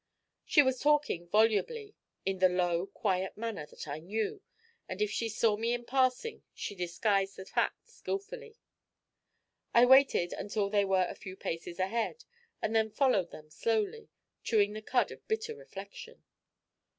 [0.45, 1.93] She was talking volubly,
[2.25, 4.41] in the low, quiet manner that I knew,
[4.89, 8.57] and if she saw me in passing she disguised the fact skilfully.
[9.75, 12.25] I waited until they were a few paces ahead,
[12.63, 14.09] and then followed them slowly,
[14.41, 16.23] chewing the cud of bitter reflection.